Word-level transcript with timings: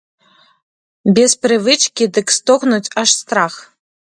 Без 1.19 1.31
прывычкі, 1.47 2.03
дык 2.17 2.27
стогнуць, 2.39 2.89
аж 3.05 3.09
страх! 3.21 3.53